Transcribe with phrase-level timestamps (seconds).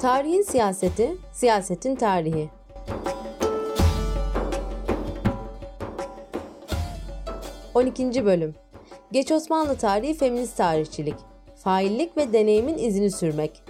[0.00, 2.48] Tarihin siyaseti, siyasetin tarihi.
[7.74, 8.54] On ikinci bölüm.
[9.12, 11.14] Geç Osmanlı tarihi feminist tarihçilik.
[11.56, 13.62] Faillik ve deneyimin izini sürmek.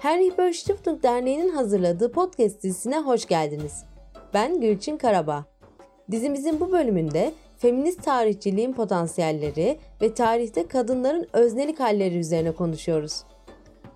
[0.00, 3.84] Henry Böll Stiftung Derneği'nin hazırladığı podcast dizisine hoş geldiniz.
[4.34, 5.44] Ben Gülçin Karabağ.
[6.10, 13.22] Dizimizin bu bölümünde feminist tarihçiliğin potansiyelleri ve tarihte kadınların öznelik halleri üzerine konuşuyoruz.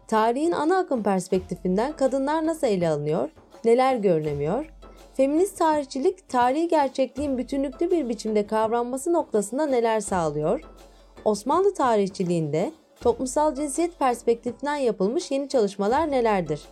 [0.08, 3.30] Tarihin ana akım perspektifinden kadınlar nasıl ele alınıyor,
[3.64, 4.72] neler görünemiyor,
[5.14, 10.60] feminist tarihçilik tarihi gerçekliğin bütünlüklü bir biçimde kavranması noktasında neler sağlıyor,
[11.24, 16.62] Osmanlı tarihçiliğinde toplumsal cinsiyet perspektifinden yapılmış yeni çalışmalar nelerdir?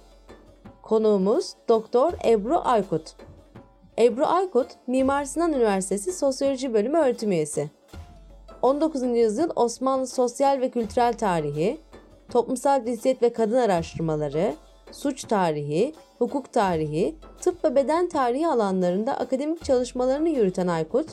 [0.83, 3.17] Konuğumuz Doktor Ebru Aykut.
[3.99, 7.71] Ebru Aykut, Mimar Sinan Üniversitesi Sosyoloji Bölümü öğretim üyesi.
[8.63, 9.03] 19.
[9.03, 11.81] yüzyıl Osmanlı sosyal ve kültürel tarihi,
[12.31, 14.55] toplumsal cinsiyet ve kadın araştırmaları,
[14.93, 21.09] suç tarihi, hukuk tarihi, tıp ve beden tarihi alanlarında akademik çalışmalarını yürüten Aykut,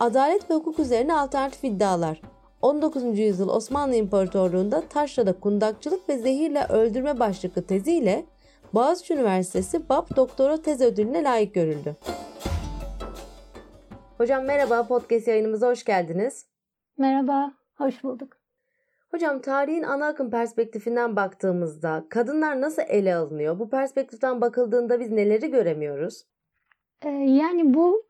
[0.00, 2.20] adalet ve hukuk üzerine alternatif iddialar,
[2.62, 3.18] 19.
[3.18, 8.24] yüzyıl Osmanlı İmparatorluğu'nda taşrada kundakçılık ve zehirle öldürme başlıklı teziyle
[8.74, 11.96] Boğaziçi Üniversitesi BAP Doktora Tez Ödülüne layık görüldü.
[14.18, 16.46] Hocam merhaba, podcast yayınımıza hoş geldiniz.
[16.98, 18.36] Merhaba, hoş bulduk.
[19.10, 23.58] Hocam tarihin ana akım perspektifinden baktığımızda kadınlar nasıl ele alınıyor?
[23.58, 26.24] Bu perspektiften bakıldığında biz neleri göremiyoruz?
[27.02, 28.06] Ee, yani bu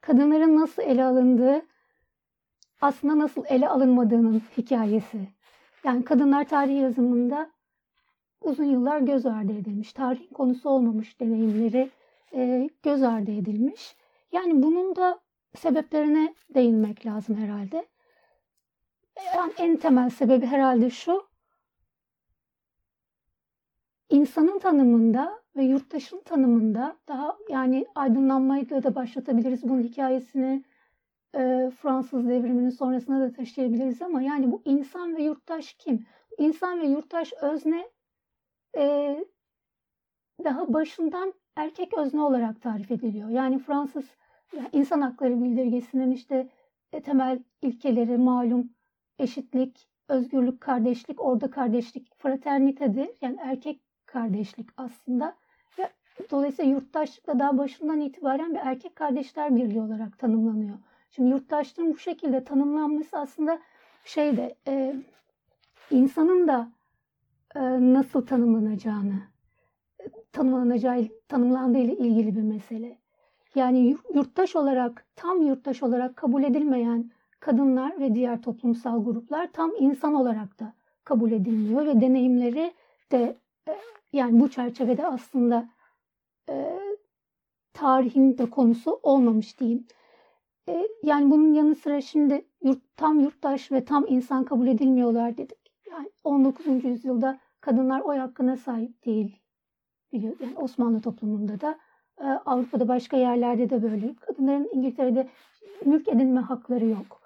[0.00, 1.62] kadınların nasıl ele alındığı
[2.80, 5.28] aslında nasıl ele alınmadığının hikayesi.
[5.84, 7.53] Yani kadınlar tarih yazımında
[8.44, 9.92] uzun yıllar göz ardı edilmiş.
[9.92, 11.90] Tarihin konusu olmamış deneyimleri
[12.34, 13.96] e, göz ardı edilmiş.
[14.32, 15.20] Yani bunun da
[15.56, 17.86] sebeplerine değinmek lazım herhalde.
[19.36, 21.26] Yani en temel sebebi herhalde şu.
[24.10, 30.64] İnsanın tanımında ve yurttaşın tanımında daha yani aydınlanmayla da başlatabiliriz bunun hikayesini
[31.34, 36.06] e, Fransız devriminin sonrasına da taşıyabiliriz ama yani bu insan ve yurttaş kim?
[36.38, 37.88] İnsan ve yurttaş özne
[38.76, 39.16] e,
[40.44, 43.28] daha başından erkek özne olarak tarif ediliyor.
[43.28, 44.04] Yani Fransız
[44.72, 46.48] insan hakları bildirgesinin işte
[46.92, 48.70] e, temel ilkeleri malum
[49.18, 53.08] eşitlik, özgürlük, kardeşlik, orada kardeşlik, fraternitedir.
[53.20, 55.36] Yani erkek kardeşlik aslında.
[55.78, 55.90] Ve
[56.30, 60.78] dolayısıyla yurttaşlık da daha başından itibaren bir erkek kardeşler birliği olarak tanımlanıyor.
[61.10, 63.60] Şimdi yurttaşlığın bu şekilde tanımlanması aslında
[64.04, 64.96] şeyde e,
[65.90, 66.72] insanın da
[67.94, 69.22] nasıl tanımlanacağını,
[70.32, 72.98] tanımlanacağı, tanımlandığı ile ilgili bir mesele.
[73.54, 77.10] Yani yurttaş olarak, tam yurttaş olarak kabul edilmeyen
[77.40, 80.72] kadınlar ve diğer toplumsal gruplar tam insan olarak da
[81.04, 82.74] kabul edilmiyor ve deneyimleri
[83.12, 83.36] de
[83.68, 83.76] e,
[84.12, 85.68] yani bu çerçevede aslında
[86.48, 86.78] e,
[87.72, 89.86] tarihin de konusu olmamış diyeyim.
[90.68, 95.63] E, yani bunun yanı sıra şimdi yurt, tam yurttaş ve tam insan kabul edilmiyorlar dedik.
[95.94, 96.84] Yani 19.
[96.84, 99.40] yüzyılda kadınlar oy hakkına sahip değil.
[100.12, 101.78] Biliyor, yani Osmanlı toplumunda da
[102.20, 104.14] e, Avrupa'da başka yerlerde de böyle.
[104.16, 105.28] Kadınların İngiltere'de
[105.84, 107.22] mülk edinme hakları yok.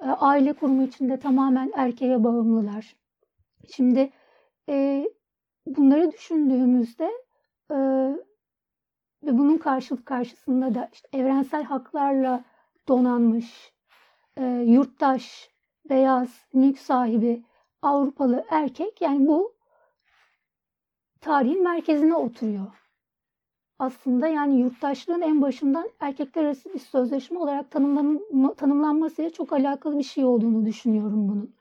[0.00, 2.96] E, aile kurumu içinde tamamen erkeğe bağımlılar.
[3.68, 4.10] Şimdi
[4.68, 5.04] e,
[5.66, 7.10] bunları düşündüğümüzde
[7.70, 7.76] e,
[9.22, 12.44] ve bunun karşılık karşısında da işte evrensel haklarla
[12.88, 13.72] donanmış,
[14.36, 15.50] e, yurttaş,
[15.90, 17.44] beyaz, mülk sahibi,
[17.82, 19.52] Avrupalı erkek yani bu
[21.20, 22.66] tarihin merkezine oturuyor.
[23.78, 28.20] Aslında yani yurttaşlığın en başından erkekler arası bir sözleşme olarak tanımlan
[28.56, 31.54] tanımlanmasıyla çok alakalı bir şey olduğunu düşünüyorum bunun.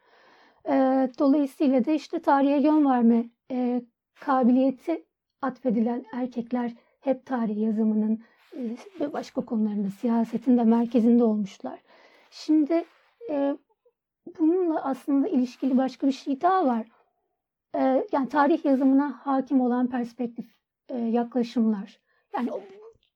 [0.70, 0.74] E,
[1.20, 3.82] dolayısıyla da işte tarihe yön verme e,
[4.20, 5.06] kabiliyeti
[5.42, 8.24] atfedilen erkekler hep tarih yazımının
[8.54, 11.80] e, ve başka konularında siyasetin de merkezinde olmuşlar.
[12.32, 12.86] Şimdi
[13.30, 13.58] e,
[14.40, 16.88] bununla aslında ilişkili başka bir şey daha var.
[17.76, 20.46] E, yani tarih yazımına hakim olan perspektif
[20.90, 22.00] e, yaklaşımlar.
[22.34, 22.50] Yani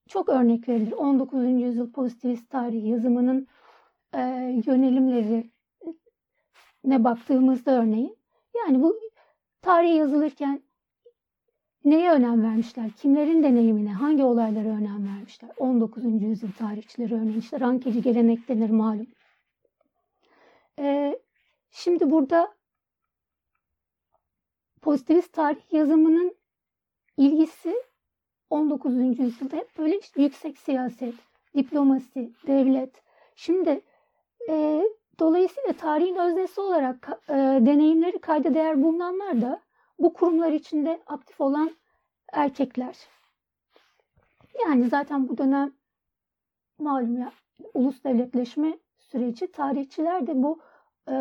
[0.07, 0.91] çok örnek verilir.
[0.91, 1.61] 19.
[1.61, 3.47] yüzyıl pozitivist tarih yazımının
[4.13, 4.19] e,
[4.65, 5.51] yönelimleri
[6.83, 8.17] ne baktığımızda örneğin.
[8.55, 8.99] Yani bu
[9.61, 10.61] tarih yazılırken
[11.85, 12.91] neye önem vermişler?
[12.91, 15.49] Kimlerin deneyimine, hangi olaylara önem vermişler?
[15.57, 16.03] 19.
[16.21, 19.07] yüzyıl tarihçileri örneğin işte rankeci gelenek denir malum.
[21.71, 22.55] Şimdi burada
[24.81, 26.35] pozitivist tarih yazımının
[27.17, 27.83] ilgisi
[28.49, 29.19] 19.
[29.19, 31.15] yüzyılda hep böyle işte yüksek siyaset,
[31.55, 33.03] diplomasi, devlet.
[33.35, 33.81] Şimdi
[34.49, 34.83] E,
[35.19, 39.61] dolayısıyla tarihin öznesi olarak e, deneyimleri kayda değer bulunanlar da
[39.99, 41.71] bu kurumlar içinde aktif olan
[42.33, 42.97] erkekler.
[44.65, 45.73] Yani zaten bu dönem
[46.79, 47.31] malum ya
[47.73, 48.77] ulus devletleşme
[49.11, 50.59] süreci tarihçiler de bu
[51.09, 51.13] e,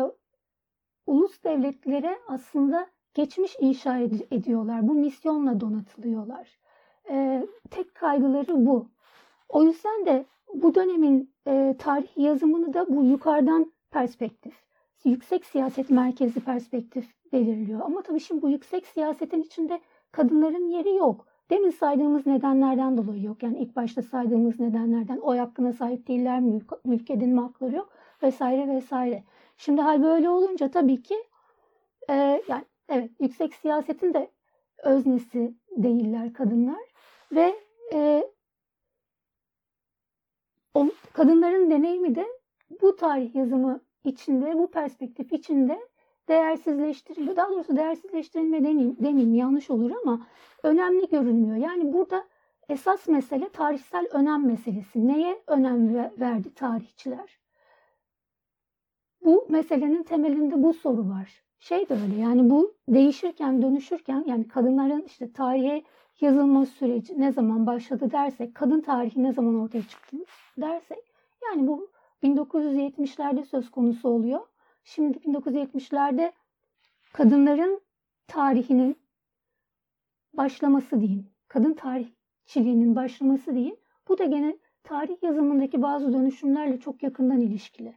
[1.05, 4.87] ulus devletlere aslında geçmiş inşa ed- ediyorlar.
[4.87, 6.59] Bu misyonla donatılıyorlar.
[7.09, 8.87] E, tek kaygıları bu.
[9.49, 14.63] O yüzden de bu dönemin e, tarih yazımını da bu yukarıdan perspektif,
[15.05, 17.81] yüksek siyaset merkezi perspektif belirliyor.
[17.81, 21.25] Ama tabii şimdi bu yüksek siyasetin içinde kadınların yeri yok.
[21.51, 23.43] Demin saydığımız nedenlerden dolayı yok.
[23.43, 27.93] Yani ilk başta saydığımız nedenlerden oy hakkına sahip değiller, mülk, mülk edinme hakları yok
[28.23, 29.23] vesaire vesaire.
[29.57, 31.15] Şimdi hal böyle olunca tabii ki
[32.09, 32.13] e,
[32.47, 34.31] yani evet yüksek siyasetin de
[34.83, 36.83] öznesi değiller kadınlar
[37.31, 37.55] ve
[37.93, 38.23] e,
[40.73, 42.27] o, kadınların deneyimi de
[42.81, 45.79] bu tarih yazımı içinde, bu perspektif içinde
[46.29, 47.35] değersizleştiriliyor.
[47.35, 50.27] Daha doğrusu değersizleştirilme demeyeyim, demeyeyim yanlış olur ama
[50.63, 51.55] önemli görünmüyor.
[51.55, 52.23] Yani burada
[52.69, 55.07] esas mesele tarihsel önem meselesi.
[55.07, 57.39] Neye önem verdi tarihçiler?
[59.25, 61.43] Bu meselenin temelinde bu soru var.
[61.59, 65.83] Şey de öyle yani bu değişirken, dönüşürken yani kadınların işte tarihe
[66.21, 70.17] yazılma süreci ne zaman başladı dersek, kadın tarihi ne zaman ortaya çıktı
[70.57, 71.03] dersek
[71.43, 71.89] yani bu
[72.23, 74.39] 1970'lerde söz konusu oluyor.
[74.83, 76.31] Şimdi 1970'lerde
[77.13, 77.81] kadınların
[78.27, 78.97] tarihinin
[80.33, 81.27] başlaması diyeyim.
[81.47, 83.75] Kadın tarihçiliğinin başlaması diyeyim.
[84.07, 87.95] Bu da gene tarih yazımındaki bazı dönüşümlerle çok yakından ilişkili.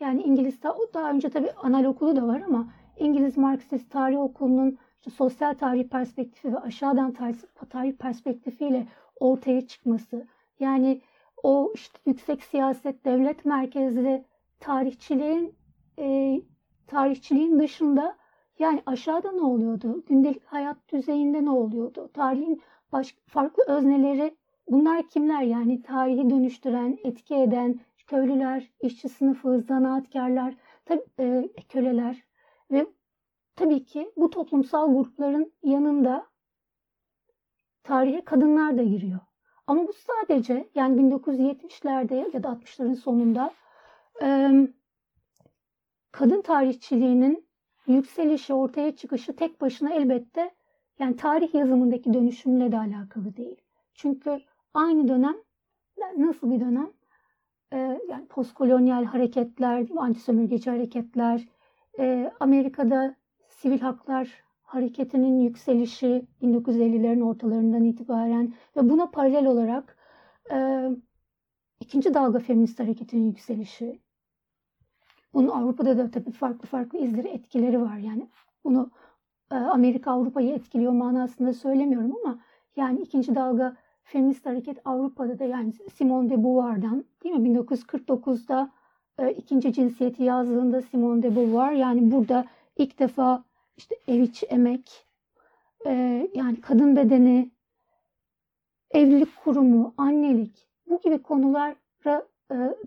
[0.00, 0.62] Yani İngiliz
[0.94, 6.52] daha önce tabii analokulu da var ama İngiliz Marksist Tarih Okulu'nun işte sosyal tarih perspektifi
[6.52, 7.36] ve aşağıdan tarih,
[7.70, 8.86] tarih perspektifiyle
[9.20, 10.26] ortaya çıkması.
[10.60, 11.00] Yani
[11.42, 14.24] o işte yüksek siyaset, devlet merkezli
[14.60, 15.54] tarihçiliğin
[15.98, 16.40] e,
[16.86, 18.16] tarihçiliğin dışında
[18.58, 20.04] yani aşağıda ne oluyordu?
[20.06, 22.10] Gündelik hayat düzeyinde ne oluyordu?
[22.14, 22.62] Tarihin
[22.92, 24.36] baş, farklı özneleri
[24.68, 25.42] bunlar kimler?
[25.42, 30.54] Yani tarihi dönüştüren, etki eden köylüler, işçi sınıfı, zanaatkarlar,
[30.84, 32.24] tabi, e, köleler
[32.70, 32.86] ve
[33.56, 36.26] tabii ki bu toplumsal grupların yanında
[37.82, 39.20] tarihe kadınlar da giriyor.
[39.66, 43.50] Ama bu sadece yani 1970'lerde ya da 60'ların sonunda
[44.22, 44.50] e,
[46.16, 47.46] kadın tarihçiliğinin
[47.86, 50.50] yükselişi, ortaya çıkışı tek başına elbette
[50.98, 53.56] yani tarih yazımındaki dönüşümle de alakalı değil.
[53.94, 54.40] Çünkü
[54.74, 55.36] aynı dönem
[56.16, 56.90] nasıl bir dönem?
[57.72, 61.48] Ee, yani postkolonyal hareketler, antisömürgeci hareketler,
[61.98, 63.16] e, Amerika'da
[63.48, 69.98] sivil haklar hareketinin yükselişi 1950'lerin ortalarından itibaren ve buna paralel olarak
[70.52, 70.88] e,
[71.80, 74.05] ikinci dalga feminist hareketinin yükselişi.
[75.36, 77.96] Bunun Avrupa'da da tabii farklı farklı izleri, etkileri var.
[77.96, 78.28] Yani
[78.64, 78.90] bunu
[79.50, 82.38] e, Amerika Avrupa'yı etkiliyor manasında söylemiyorum ama
[82.76, 88.70] yani ikinci dalga feminist hareket Avrupa'da da yani Simone de Beauvoir'dan değil mi 1949'da
[89.18, 92.44] e, ikinci cinsiyeti yazdığında Simone de Beauvoir yani burada
[92.76, 93.44] ilk defa
[93.76, 95.06] işte ev içi emek,
[95.86, 97.50] e, yani kadın bedeni,
[98.90, 102.26] evlilik kurumu, annelik bu gibi konulara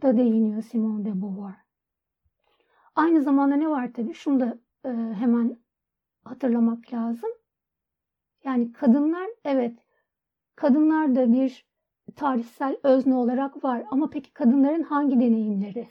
[0.01, 1.68] da değiniyor Simone de Beauvoir.
[2.96, 4.13] Aynı zamanda ne var tabii?
[4.13, 5.58] Şunu da e, hemen
[6.24, 7.29] hatırlamak lazım.
[8.43, 9.79] Yani kadınlar evet
[10.55, 11.65] kadınlar da bir
[12.15, 15.88] tarihsel özne olarak var ama peki kadınların hangi deneyimleri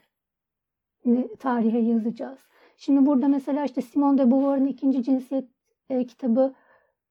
[1.38, 2.38] tarihe yazacağız?
[2.76, 5.48] Şimdi burada mesela işte Simone de Beauvoir'ın ikinci cinsiyet
[5.90, 6.54] e, kitabı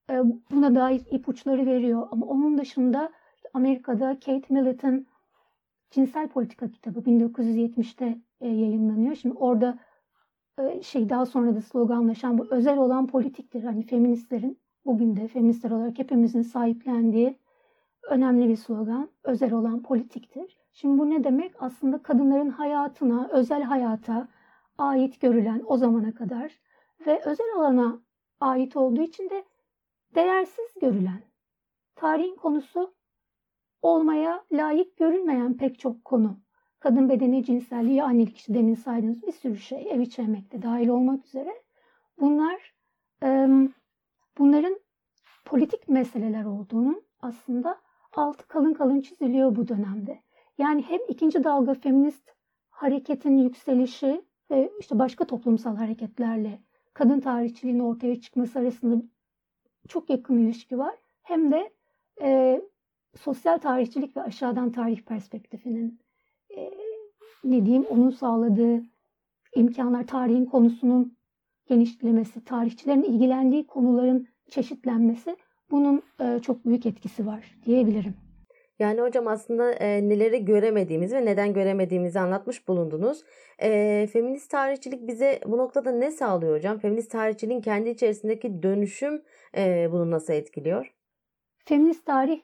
[0.10, 0.14] e,
[0.52, 2.08] buna dair ipuçları veriyor.
[2.12, 3.12] Ama onun dışında
[3.54, 5.08] Amerika'da Kate Millett'in
[5.92, 9.16] Cinsel Politika kitabı 1970'te e, yayınlanıyor.
[9.16, 9.80] Şimdi orada
[10.60, 13.64] e, şey daha sonra da sloganlaşan bu özel olan politiktir.
[13.64, 17.40] Hani feministlerin bugün de feministler olarak hepimizin sahiplendiği
[18.10, 19.10] önemli bir slogan.
[19.24, 20.58] Özel olan politiktir.
[20.74, 21.56] Şimdi bu ne demek?
[21.60, 24.28] Aslında kadınların hayatına, özel hayata,
[24.78, 26.60] ait görülen o zamana kadar
[27.06, 28.02] ve özel alana
[28.40, 29.46] ait olduğu için de
[30.16, 31.22] değersiz görülen,
[31.96, 32.94] tarihin konusu
[33.82, 36.40] olmaya layık görülmeyen pek çok konu.
[36.80, 41.26] Kadın bedeni, cinselliği, annelik işte demin saydığınız bir sürü şey, ev içi emekte dahil olmak
[41.26, 41.62] üzere.
[42.20, 42.74] Bunlar
[44.38, 44.80] bunların
[45.46, 47.82] politik meseleler olduğunun aslında
[48.14, 50.20] altı kalın kalın çiziliyor bu dönemde.
[50.58, 52.32] Yani hem ikinci dalga feminist
[52.70, 56.62] hareketin yükselişi ve işte başka toplumsal hareketlerle
[56.94, 59.04] kadın tarihçiliğinin ortaya çıkması arasında
[59.88, 60.96] çok yakın ilişki var.
[61.24, 61.74] Hem de
[62.22, 62.62] e,
[63.16, 66.00] sosyal tarihçilik ve aşağıdan tarih perspektifinin
[66.58, 66.72] e,
[67.44, 68.84] ne diyeyim onun sağladığı
[69.56, 71.18] imkanlar, tarihin konusunun
[71.68, 75.38] genişlemesi, tarihçilerin ilgilendiği konuların çeşitlenmesi
[75.72, 78.16] bunun e, çok büyük etkisi var diyebilirim.
[78.80, 83.24] Yani hocam aslında e, neleri göremediğimizi ve neden göremediğimizi anlatmış bulundunuz.
[83.62, 86.80] E, feminist tarihçilik bize bu noktada ne sağlıyor hocam?
[86.80, 89.24] Feminist tarihçiliğin kendi içerisindeki dönüşüm
[89.58, 90.94] e, bunu nasıl etkiliyor?
[91.66, 92.42] Feminist tarih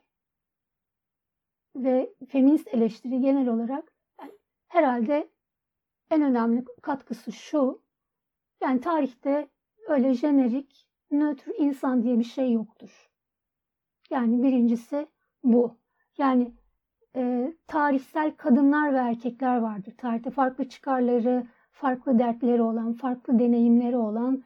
[1.76, 3.93] ve feminist eleştiri genel olarak
[4.74, 5.30] herhalde
[6.12, 7.82] en önemli katkısı şu.
[8.62, 9.48] Yani tarihte
[9.88, 13.10] öyle jenerik, nötr insan diye bir şey yoktur.
[14.10, 15.08] Yani birincisi
[15.44, 15.78] bu.
[16.18, 16.52] Yani
[17.16, 19.94] e, tarihsel kadınlar ve erkekler vardır.
[19.98, 24.44] Tarihte farklı çıkarları, farklı dertleri olan, farklı deneyimleri olan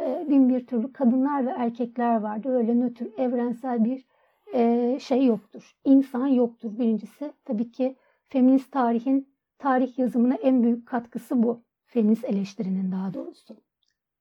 [0.00, 2.50] e, bin bir türlü kadınlar ve erkekler vardır.
[2.50, 4.06] Öyle nötr, evrensel bir
[4.54, 5.76] e, şey yoktur.
[5.84, 7.32] İnsan yoktur birincisi.
[7.44, 7.96] Tabii ki
[8.28, 11.62] feminist tarihin tarih yazımına en büyük katkısı bu.
[11.86, 13.56] Feminist eleştirinin daha doğrusu.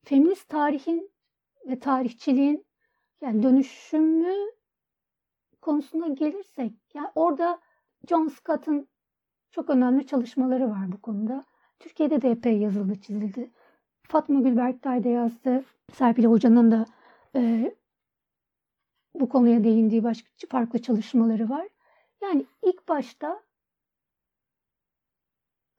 [0.04, 1.12] Feminist tarihin
[1.68, 2.66] ve tarihçiliğin
[3.22, 4.36] yani dönüşümü
[5.62, 7.60] konusuna gelirsek yani orada
[8.10, 8.88] John Scott'ın
[9.52, 11.44] çok önemli çalışmaları var bu konuda.
[11.80, 13.52] Türkiye'de de epey yazıldı, çizildi.
[14.04, 15.64] Fatma Gülberktay da yazdı.
[15.94, 16.86] Serpil Hoca'nın da
[17.36, 17.72] e,
[19.14, 21.68] bu konuya değindiği başka farklı çalışmaları var.
[22.22, 23.45] Yani ilk başta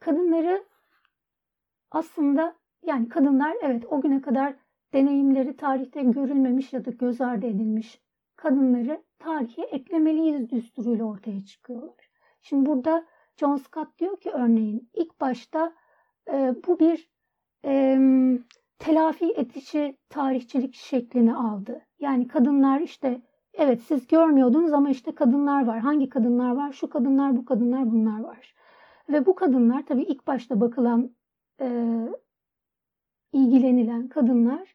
[0.07, 0.65] kadınları
[1.91, 4.55] aslında yani kadınlar evet o güne kadar
[4.93, 8.01] deneyimleri tarihte görülmemiş ya da göz ardı edilmiş
[8.37, 12.11] kadınları tarihe eklemeliyiz düsturuyla ortaya çıkıyorlar.
[12.43, 15.73] Şimdi burada John Scott diyor ki örneğin ilk başta
[16.33, 17.11] e, bu bir
[17.65, 17.99] e,
[18.79, 21.81] telafi edici tarihçilik şeklini aldı.
[21.99, 23.23] Yani kadınlar işte
[23.55, 25.79] evet siz görmüyordunuz ama işte kadınlar var.
[25.79, 26.73] Hangi kadınlar var?
[26.73, 28.56] Şu kadınlar, bu kadınlar, bunlar var.
[29.09, 31.11] Ve bu kadınlar tabii ilk başta bakılan,
[31.61, 31.69] e,
[33.33, 34.75] ilgilenilen kadınlar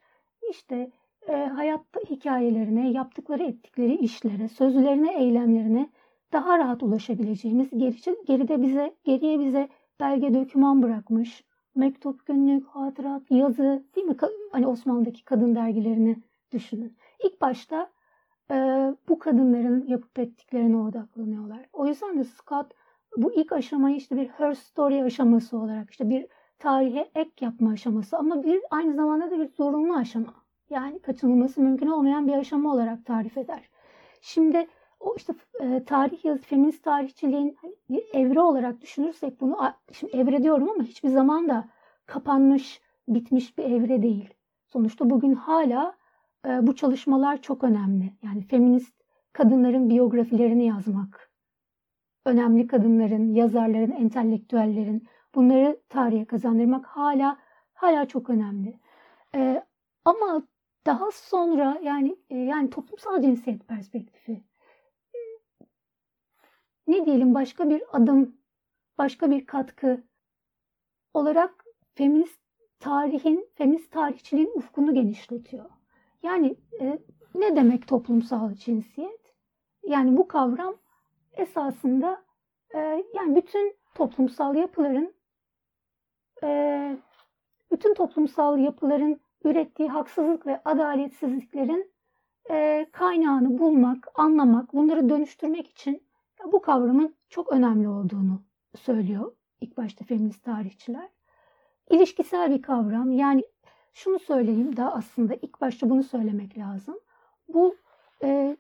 [0.50, 0.92] işte
[1.28, 5.90] e, hayatta hikayelerine, yaptıkları ettikleri işlere, sözlerine, eylemlerine
[6.34, 9.70] daha rahat ulaşabileceğimiz, geri, geride bize, geriye bize
[10.00, 11.44] belge döküman bırakmış,
[11.76, 14.16] mektup, günlük, hatırat, yazı, değil mi?
[14.52, 16.16] Hani Osmanlı'daki kadın dergilerini
[16.52, 16.98] düşünün.
[17.24, 17.90] İlk başta
[18.52, 18.56] e,
[19.10, 21.66] bu kadınların yapıp ettiklerine odaklanıyorlar.
[21.74, 22.74] O yüzden de Scott
[23.18, 26.28] bu ilk aşamayı işte bir her story aşaması olarak işte bir
[26.60, 30.34] tarihe ek yapma aşaması ama bir aynı zamanda da bir zorunlu aşama.
[30.70, 33.70] Yani kaçınılması mümkün olmayan bir aşama olarak tarif eder.
[34.22, 34.68] Şimdi
[35.00, 39.58] o işte e, tarih yazı, feminist tarihçiliğin hani bir evre olarak düşünürsek bunu
[39.92, 41.70] şimdi evre diyorum ama hiçbir zaman da
[42.06, 44.34] kapanmış, bitmiş bir evre değil.
[44.68, 45.96] Sonuçta bugün hala
[46.48, 48.14] e, bu çalışmalar çok önemli.
[48.24, 48.96] Yani feminist
[49.34, 51.31] kadınların biyografilerini yazmak,
[52.26, 57.38] önemli kadınların, yazarların, entelektüellerin bunları tarihe kazandırmak hala
[57.74, 58.80] hala çok önemli.
[59.36, 59.64] E,
[60.06, 60.44] ama
[60.86, 64.44] daha sonra yani e, yani toplumsal cinsiyet perspektifi
[66.88, 68.36] ne diyelim başka bir adım,
[68.98, 70.04] başka bir katkı
[71.14, 72.42] olarak feminist
[72.80, 75.70] tarihin, feminist tarihçiliğin ufkunu genişletiyor.
[76.24, 77.00] Yani e,
[77.36, 79.34] ne demek toplumsal cinsiyet?
[79.84, 80.76] Yani bu kavram
[81.34, 82.24] esasında
[82.74, 85.14] e, yani bütün toplumsal yapıların
[86.44, 86.98] e,
[87.72, 91.92] bütün toplumsal yapıların ürettiği haksızlık ve adaletsizliklerin
[92.50, 96.04] e, kaynağını bulmak, anlamak, bunları dönüştürmek için
[96.52, 98.42] bu kavramın çok önemli olduğunu
[98.76, 101.10] söylüyor ilk başta feminist tarihçiler.
[101.90, 103.12] İlişkisel bir kavram.
[103.12, 103.44] Yani
[103.94, 107.00] şunu söyleyeyim da aslında ilk başta bunu söylemek lazım.
[107.48, 107.76] Bu
[108.24, 108.58] e,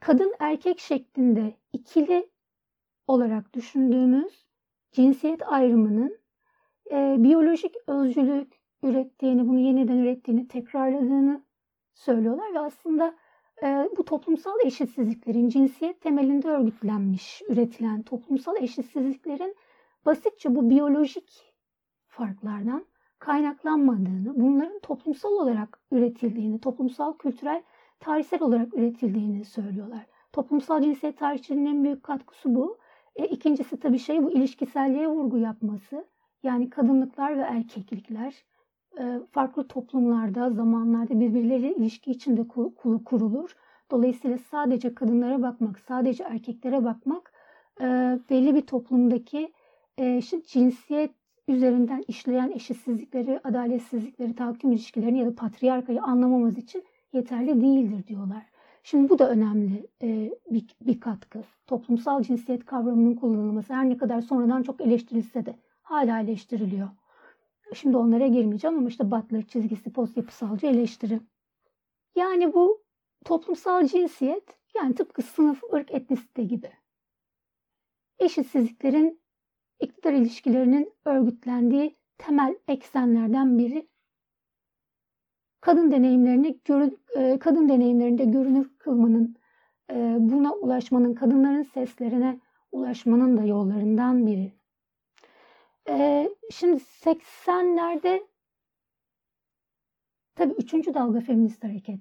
[0.00, 2.30] kadın erkek şeklinde ikili
[3.06, 4.46] olarak düşündüğümüz
[4.92, 6.18] cinsiyet ayrımının
[6.90, 11.42] e, biyolojik özcülük ürettiğini, bunu yeniden ürettiğini, tekrarladığını
[11.94, 13.14] söylüyorlar ve aslında
[13.62, 19.56] e, bu toplumsal eşitsizliklerin cinsiyet temelinde örgütlenmiş, üretilen toplumsal eşitsizliklerin
[20.06, 21.54] basitçe bu biyolojik
[22.06, 22.86] farklardan
[23.18, 27.62] kaynaklanmadığını, bunların toplumsal olarak üretildiğini, toplumsal, kültürel,
[28.00, 30.06] tarihsel olarak üretildiğini söylüyorlar.
[30.32, 32.78] Toplumsal cinsiyet tarihçiliğinin en büyük katkısı bu.
[33.16, 36.04] E, ikincisi tabii şey bu ilişkiselliğe vurgu yapması.
[36.42, 38.44] Yani kadınlıklar ve erkeklikler
[38.98, 42.48] e, farklı toplumlarda, zamanlarda birbirleriyle ilişki içinde
[43.04, 43.56] kurulur.
[43.90, 47.32] Dolayısıyla sadece kadınlara bakmak, sadece erkeklere bakmak
[47.80, 47.84] e,
[48.30, 49.52] belli bir toplumdaki
[49.98, 51.10] e, cinsiyet
[51.48, 58.46] üzerinden işleyen eşitsizlikleri, adaletsizlikleri, tahakküm ilişkilerini ya da patriarkayı anlamamız için yeterli değildir diyorlar.
[58.82, 61.44] Şimdi bu da önemli e, bir, bir katkı.
[61.66, 66.88] Toplumsal cinsiyet kavramının kullanılması her ne kadar sonradan çok eleştirilse de hala eleştiriliyor.
[67.74, 71.20] Şimdi onlara girmeyeceğim ama işte Butler çizgisi post yapısalcı eleştiri.
[72.14, 72.82] Yani bu
[73.24, 76.70] toplumsal cinsiyet yani tıpkı sınıf, ırk, etnisite gibi.
[78.18, 79.20] Eşitsizliklerin
[79.80, 83.88] iktidar ilişkilerinin örgütlendiği temel eksenlerden biri
[85.60, 86.58] kadın deneyimlerini
[87.16, 89.36] e, kadın deneyimlerinde görünür kılmanın,
[89.90, 92.40] e, buna ulaşmanın, kadınların seslerine
[92.72, 94.52] ulaşmanın da yollarından biri.
[95.88, 98.22] E, şimdi 80'lerde
[100.34, 102.00] tabii üçüncü dalga feminist hareket.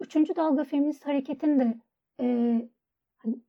[0.00, 1.78] Üçüncü dalga feminist hareketin de
[3.16, 3.40] hani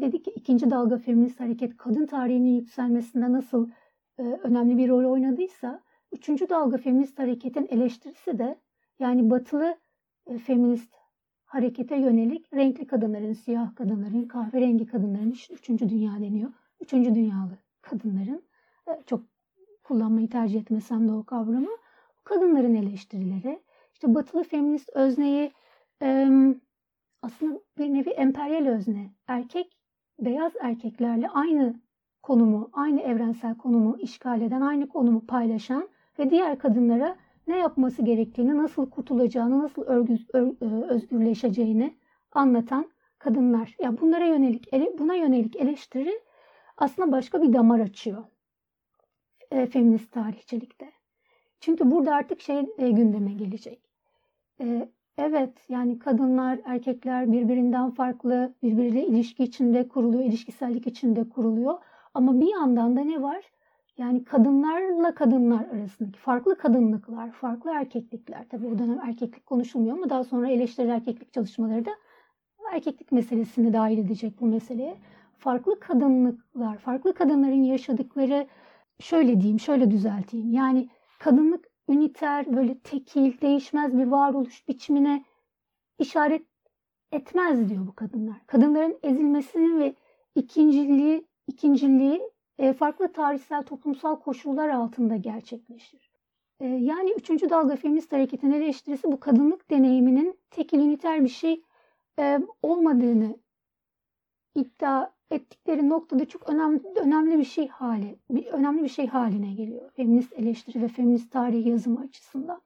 [0.00, 3.70] dedik ki ikinci dalga feminist hareket kadın tarihinin yükselmesinde nasıl
[4.18, 8.58] önemli bir rol oynadıysa üçüncü dalga feminist hareketin eleştirisi de
[9.02, 9.78] yani batılı
[10.26, 10.94] e, feminist
[11.44, 16.52] harekete yönelik renkli kadınların, siyah kadınların, kahverengi kadınların, üçüncü dünya deniyor.
[16.80, 18.42] Üçüncü dünyalı kadınların
[18.88, 19.20] e, çok
[19.82, 21.70] kullanmayı tercih etmesem de o kavramı.
[22.24, 25.52] Kadınların eleştirileri, işte batılı feminist özneyi
[27.22, 29.10] aslında bir nevi emperyal özne.
[29.26, 29.78] Erkek,
[30.20, 31.80] beyaz erkeklerle aynı
[32.22, 38.56] konumu, aynı evrensel konumu işgal eden, aynı konumu paylaşan ve diğer kadınlara ne yapması gerektiğini,
[38.58, 41.94] nasıl kurtulacağını, nasıl örgüz, ör, e, özgürleşeceğini
[42.32, 43.66] anlatan kadınlar.
[43.68, 46.20] Ya yani bunlara yönelik buna yönelik eleştiri
[46.76, 48.24] aslında başka bir damar açıyor
[49.52, 50.92] e, feminist tarihçilikte.
[51.60, 53.80] Çünkü burada artık şey e, gündeme gelecek.
[54.60, 61.78] E, evet yani kadınlar, erkekler birbirinden farklı, birbiriyle ilişki içinde kuruluyor, ilişkisellik içinde kuruluyor.
[62.14, 63.44] Ama bir yandan da ne var?
[63.98, 68.48] Yani kadınlarla kadınlar arasındaki farklı kadınlıklar, farklı erkeklikler.
[68.48, 71.90] Tabii o dönem erkeklik konuşulmuyor ama daha sonra eleştirel erkeklik çalışmaları da
[72.72, 74.96] erkeklik meselesini dahil edecek bu meseleye.
[75.38, 78.46] Farklı kadınlıklar, farklı kadınların yaşadıkları
[79.00, 80.52] şöyle diyeyim, şöyle düzelteyim.
[80.52, 80.88] Yani
[81.18, 85.24] kadınlık üniter, böyle tekil, değişmez bir varoluş biçimine
[85.98, 86.42] işaret
[87.12, 88.36] etmez diyor bu kadınlar.
[88.46, 89.94] Kadınların ezilmesinin ve
[90.34, 92.31] ikinciliği, ikinciliği
[92.78, 96.12] farklı tarihsel toplumsal koşullar altında gerçekleşir.
[96.60, 101.62] E, yani üçüncü dalga feminist hareketin eleştirisi bu kadınlık deneyiminin tekil üniter bir şey
[102.18, 103.36] e, olmadığını
[104.54, 109.90] iddia ettikleri noktada çok önemli önemli bir şey hali, bir, önemli bir şey haline geliyor.
[109.90, 112.60] Feminist eleştiri ve feminist tarih yazımı açısından.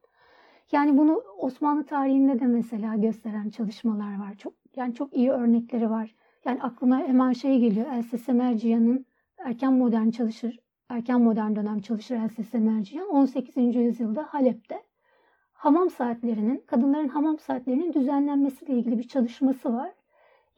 [0.73, 4.35] Yani bunu Osmanlı tarihinde de mesela gösteren çalışmalar var.
[4.35, 6.15] Çok yani çok iyi örnekleri var.
[6.45, 7.87] Yani aklıma hemen şey geliyor.
[7.87, 9.07] Else Semerciyan'ın
[9.39, 13.57] erken modern çalışır, erken modern dönem çalışır Elses Merciyan 18.
[13.77, 14.83] yüzyılda Halep'te
[15.53, 19.93] hamam saatlerinin, kadınların hamam saatlerinin düzenlenmesiyle ilgili bir çalışması var.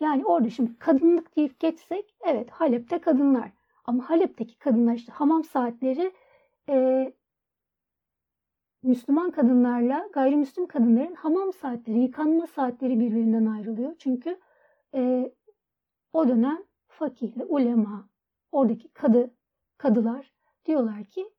[0.00, 3.52] Yani orada şimdi kadınlık deyip geçsek, evet Halep'te kadınlar.
[3.84, 6.12] Ama Halep'teki kadınlar işte hamam saatleri
[6.68, 7.12] e,
[8.82, 13.94] Müslüman kadınlarla gayrimüslim kadınların hamam saatleri, yıkanma saatleri birbirinden ayrılıyor.
[13.98, 14.38] Çünkü
[14.94, 15.32] e,
[16.12, 18.08] o dönem fakih ve ulema,
[18.52, 19.34] oradaki kadı,
[19.78, 20.32] kadılar
[20.66, 21.30] diyorlar ki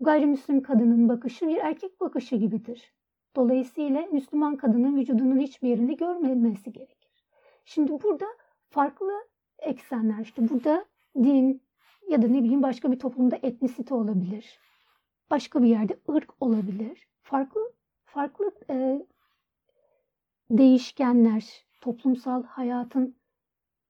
[0.00, 2.94] gayrimüslim kadının bakışı bir erkek bakışı gibidir.
[3.36, 7.24] Dolayısıyla Müslüman kadının vücudunun hiçbir yerinde görmemesi gerekir.
[7.64, 8.26] Şimdi burada
[8.70, 9.12] farklı
[9.58, 11.62] eksenler işte burada din
[12.08, 14.60] ya da ne bileyim başka bir toplumda etnisite olabilir.
[15.30, 17.08] Başka bir yerde ırk olabilir.
[17.22, 17.72] Farklı
[18.04, 19.06] farklı e,
[20.50, 23.16] değişkenler toplumsal hayatın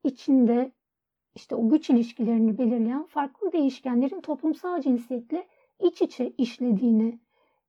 [0.05, 0.73] içinde
[1.37, 5.47] işte o güç ilişkilerini belirleyen farklı değişkenlerin toplumsal cinsiyetle
[5.81, 7.19] iç içe işlediğini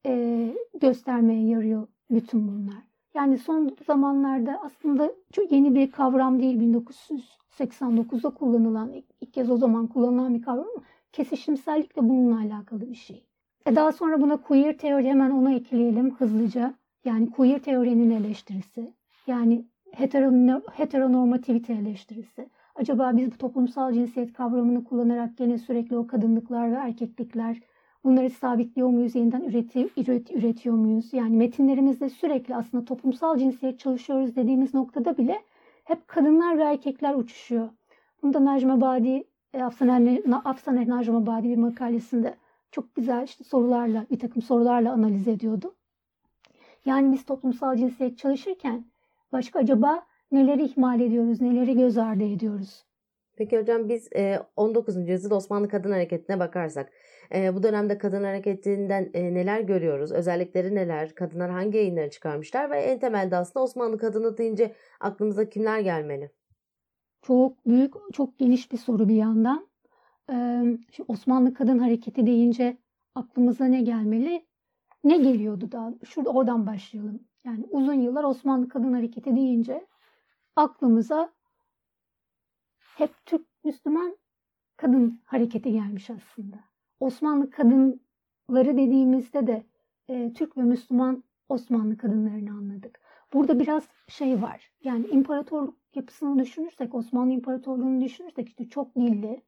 [0.06, 2.84] e, göstermeye yarıyor bütün bunlar.
[3.14, 9.88] Yani son zamanlarda aslında çok yeni bir kavram değil 1989'da kullanılan ilk kez o zaman
[9.88, 13.24] kullanılan bir kavram ama kesişimsellik de bununla alakalı bir şey.
[13.66, 16.74] E daha sonra buna queer teori hemen ona ekleyelim hızlıca.
[17.06, 18.94] Yani queer teorinin eleştirisi.
[19.28, 19.66] Yani
[20.74, 22.50] heteronormativite eleştirisi.
[22.78, 27.60] Acaba biz bu toplumsal cinsiyet kavramını kullanarak gene sürekli o kadınlıklar ve erkeklikler
[28.04, 31.14] bunları sabitliyor muyuz, yeniden üreti, üret, üretiyor muyuz?
[31.14, 35.42] Yani metinlerimizde sürekli aslında toplumsal cinsiyet çalışıyoruz dediğimiz noktada bile
[35.84, 37.70] hep kadınlar ve erkekler uçuşuyor.
[38.24, 39.64] Bunda Najma Badi, e,
[40.44, 42.36] Afsaner Najma Badi bir makalesinde
[42.72, 45.76] çok güzel işte sorularla, bir takım sorularla analiz ediyordu.
[46.86, 48.86] Yani biz toplumsal cinsiyet çalışırken
[49.32, 52.86] başka acaba neleri ihmal ediyoruz, neleri göz ardı ediyoruz?
[53.36, 54.10] Peki hocam biz
[54.56, 55.10] 19.
[55.10, 56.92] yüzyıl Osmanlı Kadın Hareketi'ne bakarsak
[57.34, 60.12] bu dönemde kadın hareketinden neler görüyoruz?
[60.12, 61.16] Özellikleri neler?
[61.16, 62.72] Kadınlar hangi yayınları çıkarmışlar?
[62.72, 66.32] Ve en temelde aslında Osmanlı kadını deyince aklımıza kimler gelmeli?
[67.22, 69.68] Çok büyük, çok geniş bir soru bir yandan.
[70.92, 72.78] Şimdi Osmanlı Kadın Hareketi deyince
[73.16, 74.46] aklımıza ne gelmeli?
[75.04, 75.94] Ne geliyordu da?
[76.06, 77.20] Şurada oradan başlayalım.
[77.46, 79.88] Yani uzun yıllar Osmanlı Kadın Hareketi deyince
[80.58, 81.34] aklımıza
[82.98, 84.18] hep Türk Müslüman
[84.78, 86.58] kadın hareketi gelmiş aslında.
[87.00, 89.64] Osmanlı kadınları dediğimizde de
[90.08, 93.00] e, Türk ve Müslüman Osmanlı kadınlarını anladık.
[93.34, 94.72] Burada biraz şey var.
[94.84, 99.42] Yani imparatorluk yapısını düşünürsek, Osmanlı İmparatorluğu'nu düşünürsek işte çok dilli,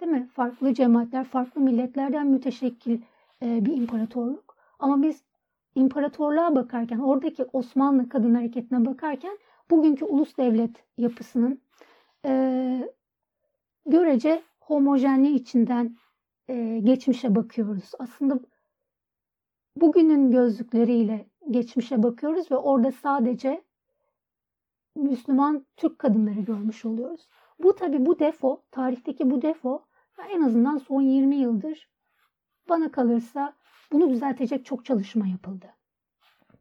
[0.00, 0.28] değil mi?
[0.32, 3.00] Farklı cemaatler, farklı milletlerden müteşekkil
[3.42, 4.56] e, bir imparatorluk.
[4.78, 5.24] Ama biz
[5.74, 9.38] imparatorluğa bakarken, oradaki Osmanlı kadın hareketine bakarken
[9.72, 11.62] bugünkü ulus devlet yapısının
[12.26, 12.32] e,
[13.86, 15.96] görece homojenliği içinden
[16.48, 17.90] e, geçmişe bakıyoruz.
[17.98, 18.40] Aslında
[19.76, 23.64] bugünün gözlükleriyle geçmişe bakıyoruz ve orada sadece
[24.96, 27.28] Müslüman Türk kadınları görmüş oluyoruz.
[27.58, 29.84] Bu tabi bu defo, tarihteki bu defo
[30.30, 31.88] en azından son 20 yıldır
[32.68, 33.54] bana kalırsa
[33.92, 35.66] bunu düzeltecek çok çalışma yapıldı.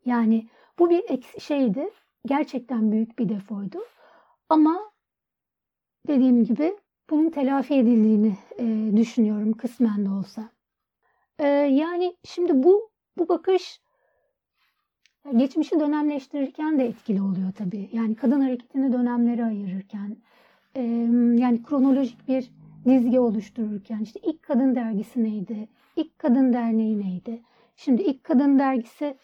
[0.06, 0.48] Yani
[0.80, 1.90] bu bir şeydi,
[2.26, 3.80] gerçekten büyük bir defoydu.
[4.50, 4.92] Ama
[6.08, 6.78] dediğim gibi
[7.10, 10.50] bunun telafi edildiğini e, düşünüyorum kısmen de olsa.
[11.40, 13.82] E, yani şimdi bu bu bakış
[15.36, 17.90] geçmişi dönemleştirirken de etkili oluyor tabii.
[17.94, 20.18] Yani kadın hareketini dönemlere ayırırken,
[20.76, 20.82] e,
[21.38, 22.52] yani kronolojik bir
[22.86, 27.42] dizge oluştururken, işte ilk kadın dergisi neydi, ilk kadın derneği neydi?
[27.76, 29.18] Şimdi ilk kadın dergisi,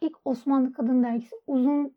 [0.00, 1.94] ilk Osmanlı Kadın Dergisi uzun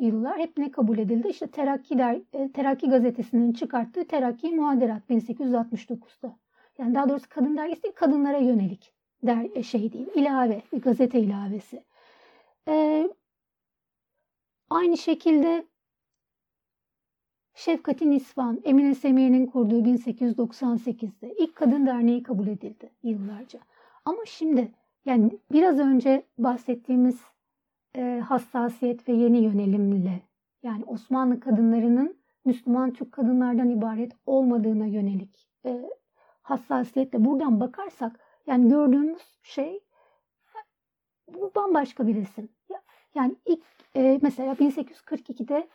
[0.00, 1.28] yıllar hep ne kabul edildi?
[1.28, 6.36] İşte Terakki, der, e, Terakki gazetesinin çıkarttığı Terakki Muhaderat 1869'da.
[6.78, 11.20] Yani daha doğrusu kadın dergisi değil, kadınlara yönelik der, e, şey değil, ilave, bir gazete
[11.20, 11.84] ilavesi.
[12.68, 13.08] Ee,
[14.70, 15.66] aynı şekilde
[17.54, 23.60] Şefkati Nisvan, Emine Semiye'nin kurduğu 1898'de ilk kadın derneği kabul edildi yıllarca.
[24.04, 24.72] Ama şimdi
[25.04, 27.20] yani biraz önce bahsettiğimiz
[27.98, 30.22] e, hassasiyet ve yeni yönelimle
[30.62, 35.90] yani Osmanlı kadınlarının Müslüman Türk kadınlardan ibaret olmadığına yönelik e,
[36.42, 39.80] hassasiyetle buradan bakarsak yani gördüğümüz şey
[41.28, 42.48] bu bambaşka bir resim.
[43.14, 43.62] Yani ilk
[43.96, 45.68] e, mesela 1842'de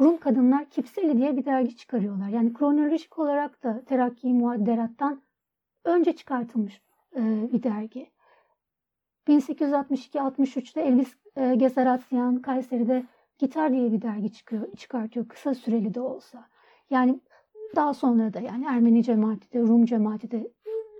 [0.00, 2.28] Rum Kadınlar Kipseli diye bir dergi çıkarıyorlar.
[2.28, 5.22] Yani kronolojik olarak da Terakki Muadderat'tan
[5.84, 6.82] önce çıkartılmış
[7.16, 7.20] e,
[7.52, 8.10] bir dergi.
[9.28, 13.04] 1862-63'te Elvis e, Gezeratyan Kayseri'de
[13.38, 16.48] Gitar diye bir dergi çıkıyor, çıkartıyor kısa süreli de olsa.
[16.90, 17.20] Yani
[17.76, 20.50] daha sonra da yani Ermeni cemaati de Rum cemaati de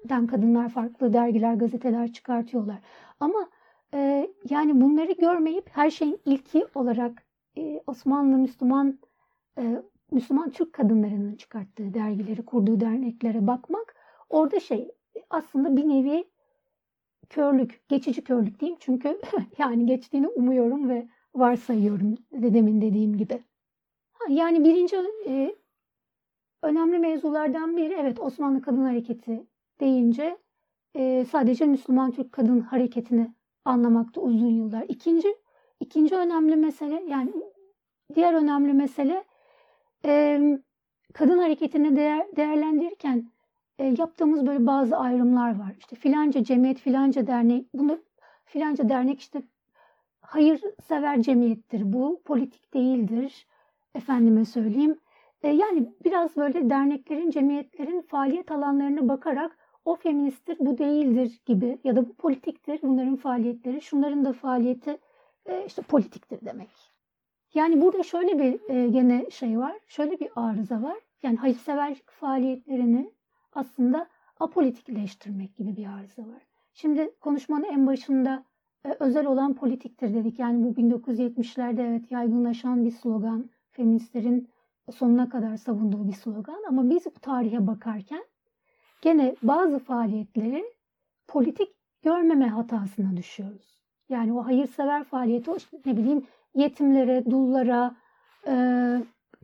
[0.09, 2.79] den kadınlar farklı dergiler, gazeteler çıkartıyorlar.
[3.21, 3.49] Ama
[3.95, 7.23] e, yani bunları görmeyip her şeyin ilki olarak
[7.59, 8.99] e, Osmanlı Müslüman
[9.59, 13.95] e, Müslüman Türk kadınlarının çıkarttığı dergileri, kurduğu derneklere bakmak
[14.31, 14.91] orada şey
[15.31, 16.25] aslında bir nevi
[17.31, 19.21] körlük, geçici körlük diyeyim çünkü
[19.59, 23.43] yani geçtiğini umuyorum ve varsayıyorum dedemin dediğim gibi.
[24.29, 25.55] Yani birinci e,
[26.63, 29.47] önemli mevzulardan biri evet Osmanlı Kadın Hareketi
[29.81, 30.39] deyince
[30.95, 33.35] e, sadece Müslüman Türk Kadın Hareketi'ni
[33.65, 34.85] anlamakta uzun yıllar.
[34.89, 35.29] İkinci
[35.81, 37.33] ikinci önemli mesele yani
[38.15, 39.25] diğer önemli mesele
[40.05, 40.41] e,
[41.15, 43.31] kadın hareketini değer, değerlendirirken
[43.79, 45.75] e, yaptığımız böyle bazı ayrımlar var.
[45.79, 47.99] İşte filanca cemiyet, filanca dernek, bunu
[48.45, 49.43] filanca dernek işte
[50.21, 51.93] hayırsever cemiyettir.
[51.93, 53.47] Bu politik değildir.
[53.95, 54.99] Efendime söyleyeyim.
[55.43, 61.97] E, yani biraz böyle derneklerin, cemiyetlerin faaliyet alanlarına bakarak o feministtir, bu değildir gibi ya
[61.97, 64.99] da bu politiktir, bunların faaliyetleri, şunların da faaliyeti
[65.47, 66.71] e, işte politiktir demek.
[67.55, 70.99] Yani burada şöyle bir e, gene şey var, şöyle bir arıza var.
[71.23, 73.11] Yani hayırseverlik faaliyetlerini
[73.55, 74.07] aslında
[74.41, 76.43] apolitikleştirmek gibi bir arıza var.
[76.75, 78.45] Şimdi konuşmanın en başında
[78.85, 80.39] e, özel olan politiktir dedik.
[80.39, 84.49] Yani bu 1970'lerde evet yaygınlaşan bir slogan, feministlerin
[84.93, 86.63] sonuna kadar savunduğu bir slogan.
[86.69, 88.25] Ama biz bu tarihe bakarken
[89.03, 90.65] gene bazı faaliyetleri
[91.29, 91.69] politik
[92.03, 93.83] görmeme hatasına düşüyoruz.
[94.09, 97.97] Yani o hayırsever faaliyeti, o işte ne bileyim yetimlere, dullara,
[98.47, 98.55] e,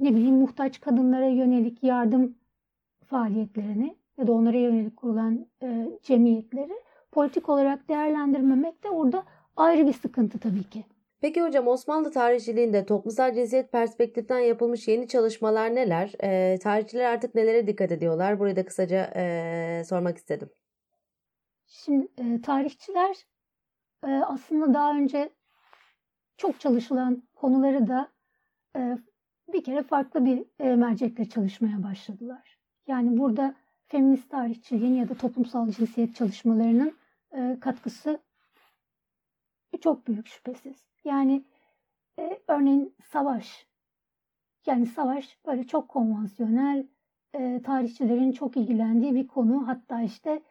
[0.01, 2.35] ne bileyim muhtaç kadınlara yönelik yardım
[3.07, 6.73] faaliyetlerini ya da onlara yönelik kurulan e, cemiyetleri
[7.13, 9.25] politik olarak değerlendirmemek de orada
[9.57, 10.85] ayrı bir sıkıntı tabii ki.
[11.21, 16.13] Peki hocam Osmanlı tarihçiliğinde toplumsal cinsiyet perspektiften yapılmış yeni çalışmalar neler?
[16.23, 18.39] E, tarihçiler artık nelere dikkat ediyorlar?
[18.39, 20.51] Burayı da kısaca e, sormak istedim.
[21.67, 23.17] Şimdi e, tarihçiler
[24.07, 25.31] e, aslında daha önce
[26.37, 28.09] çok çalışılan konuları da
[28.77, 28.99] e,
[29.53, 32.59] bir kere farklı bir e, mercekle çalışmaya başladılar.
[32.87, 33.55] Yani burada
[33.91, 36.97] feminist tarihçiliğin ya da toplumsal cinsiyet çalışmalarının
[37.33, 38.21] e, katkısı
[39.81, 40.77] çok büyük şüphesiz.
[41.05, 41.45] Yani
[42.19, 43.67] e, örneğin savaş.
[44.67, 46.87] Yani savaş böyle çok konvansiyonel,
[47.35, 49.69] e, tarihçilerin çok ilgilendiği bir konu.
[49.69, 50.43] Hatta işte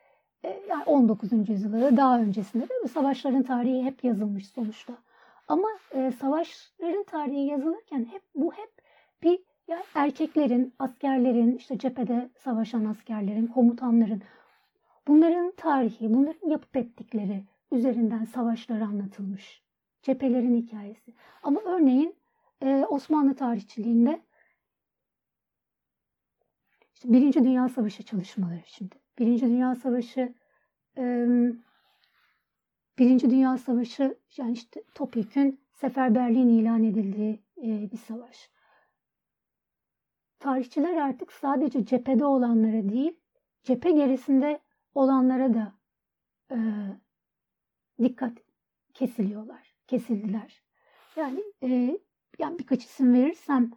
[0.43, 1.49] e, yani 19.
[1.49, 4.93] yüzyılda daha öncesinde de savaşların tarihi hep yazılmış sonuçta.
[5.47, 8.71] Ama e, savaşların tarihi yazılırken hep bu hep
[9.23, 14.21] bir yani erkeklerin, askerlerin, işte cephede savaşan askerlerin, komutanların
[15.08, 19.63] bunların tarihi, bunların yapıp ettikleri üzerinden savaşlar anlatılmış.
[20.01, 21.13] Cephelerin hikayesi.
[21.43, 22.15] Ama örneğin
[22.62, 24.21] e, Osmanlı tarihçiliğinde
[26.93, 28.95] işte Birinci Dünya Savaşı çalışmaları şimdi.
[29.19, 30.34] Birinci Dünya Savaşı
[32.99, 38.49] Birinci Dünya Savaşı yani işte topyekün seferberliğin ilan edildiği e, bir savaş.
[40.39, 43.19] Tarihçiler artık sadece cephede olanlara değil,
[43.63, 44.60] cephe gerisinde
[44.95, 45.73] olanlara da
[46.52, 46.58] e,
[48.04, 48.34] dikkat
[48.93, 50.63] kesiliyorlar, kesildiler.
[51.15, 51.99] Yani e,
[52.39, 53.71] yani birkaç isim verirsem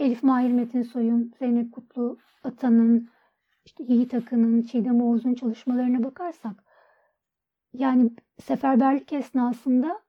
[0.00, 3.10] Elif Mahir Metin Soy'un, Zeynep Kutlu Atan'ın,
[3.64, 6.64] işte Yiğit Akın'ın, Çiğdem Oğuz'un çalışmalarına bakarsak
[7.72, 10.02] yani seferberlik esnasında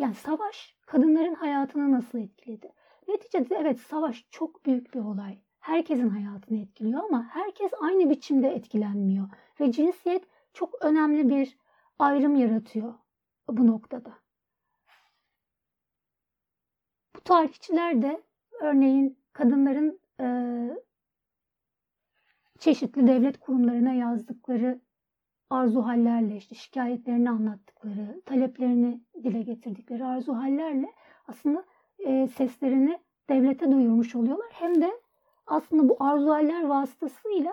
[0.00, 2.72] yani savaş kadınların hayatını nasıl etkiledi?
[3.08, 5.38] Neticede evet savaş çok büyük bir olay.
[5.60, 9.28] Herkesin hayatını etkiliyor ama herkes aynı biçimde etkilenmiyor.
[9.60, 11.58] Ve cinsiyet çok önemli bir
[11.98, 12.94] ayrım yaratıyor
[13.48, 14.18] bu noktada.
[17.16, 18.22] Bu tarihçiler de
[18.60, 20.26] örneğin kadınların e,
[22.58, 24.80] çeşitli devlet kurumlarına yazdıkları
[25.50, 30.86] arzu hallerle işte şikayetlerini anlattıkları, taleplerini dile getirdikleri arzu hallerle
[31.28, 31.64] aslında
[32.06, 32.98] e, seslerini
[33.30, 34.48] devlete duyurmuş oluyorlar.
[34.52, 34.92] Hem de
[35.46, 37.52] aslında bu arzu haller vasıtasıyla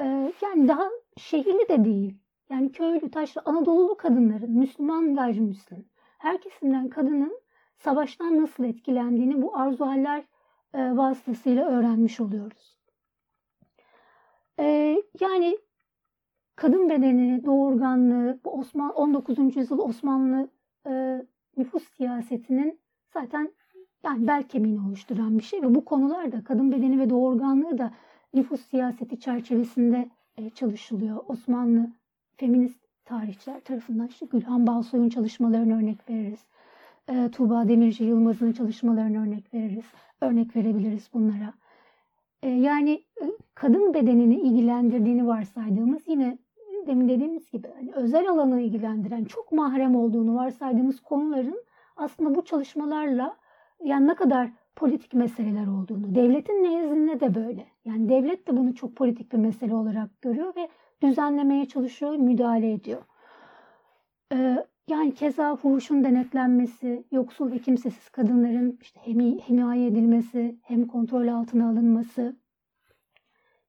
[0.00, 2.18] e, yani daha şehirli de değil.
[2.50, 7.40] Yani köylü, taşlı, Anadolulu kadınların, Müslüman, gayrimüslim, her kesimden kadının
[7.76, 10.24] savaştan nasıl etkilendiğini bu arzu haller
[10.74, 12.78] e, vasıtasıyla öğrenmiş oluyoruz.
[14.60, 15.58] E, yani
[16.56, 19.56] kadın bedeni, doğurganlığı, bu Osman 19.
[19.56, 20.48] yüzyıl Osmanlı
[20.86, 21.22] e,
[21.56, 22.80] nüfus siyasetinin
[23.14, 23.52] zaten
[24.04, 27.92] yani bel kemiğini oluşturan bir şey ve bu konular da kadın bedeni ve doğurganlığı da
[28.34, 31.24] nüfus siyaseti çerçevesinde e, çalışılıyor.
[31.28, 31.90] Osmanlı
[32.36, 36.46] feminist tarihçiler tarafından işte Gülhan Balsoy'un çalışmalarını örnek veririz.
[37.08, 39.84] E, Tuğba Demirci Yılmaz'ın çalışmalarını örnek veririz.
[40.20, 41.54] Örnek verebiliriz bunlara.
[42.42, 46.38] E, yani e, kadın bedenini ilgilendirdiğini varsaydığımız yine
[46.86, 51.64] demin dediğimiz gibi hani özel alanı ilgilendiren çok mahrem olduğunu varsaydığımız konuların
[51.96, 53.36] aslında bu çalışmalarla
[53.84, 57.66] yani ne kadar politik meseleler olduğunu, devletin nezdinde de böyle.
[57.84, 60.68] Yani devlet de bunu çok politik bir mesele olarak görüyor ve
[61.02, 63.02] düzenlemeye çalışıyor, müdahale ediyor.
[64.32, 71.28] Ee, yani keza fuhuşun denetlenmesi, yoksul ve kimsesiz kadınların işte hem himaye edilmesi, hem kontrol
[71.28, 72.36] altına alınması.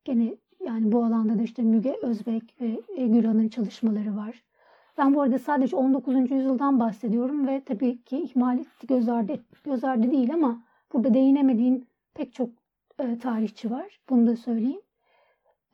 [0.03, 0.35] Gene
[0.65, 4.43] yani bu alanda da işte Müge Özbek ve Gülhan'ın çalışmaları var.
[4.97, 6.31] Ben bu arada sadece 19.
[6.31, 11.85] yüzyıldan bahsediyorum ve tabii ki ihmal etti, göz ardı, göz ardı değil ama burada değinemediğim
[12.13, 12.49] pek çok
[12.99, 13.99] e, tarihçi var.
[14.09, 14.81] Bunu da söyleyeyim.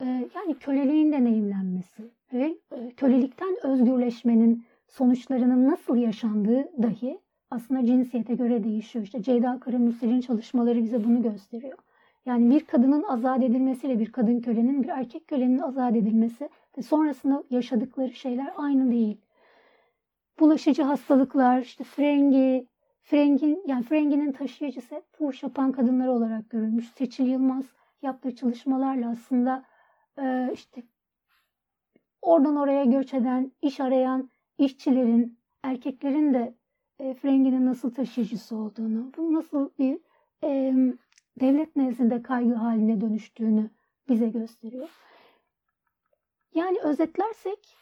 [0.02, 7.20] E, yani köleliğin deneyimlenmesi ve e, kölelikten özgürleşmenin sonuçlarının nasıl yaşandığı dahi
[7.52, 9.06] aslında cinsiyete göre değişiyor.
[9.06, 11.78] İşte Ceyda Karamürsel'in çalışmaları bize bunu gösteriyor.
[12.26, 16.50] Yani bir kadının azat edilmesiyle bir kadın kölenin bir erkek kölenin azat edilmesi
[16.82, 19.18] sonrasında yaşadıkları şeyler aynı değil.
[20.40, 22.68] Bulaşıcı hastalıklar, işte frengi,
[23.04, 26.90] frengin yani frenginin taşıyıcısı fuhuş yapan kadınlar olarak görülmüş.
[26.90, 27.66] Seçil Yılmaz
[28.02, 29.66] yaptığı çalışmalarla aslında
[30.18, 30.84] e, işte
[32.22, 36.56] oradan oraya göç eden, iş arayan işçilerin, erkeklerin de
[37.00, 40.00] e, frenginin nasıl taşıyıcısı olduğunu, bu nasıl bir
[40.44, 40.74] e,
[41.40, 43.70] devlet nezdinde kaygı haline dönüştüğünü
[44.10, 44.90] bize gösteriyor.
[46.54, 47.78] Yani özetlersek